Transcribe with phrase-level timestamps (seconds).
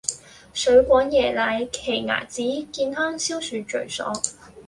[0.51, 4.11] 水果椰奶奇亞籽健康消暑最爽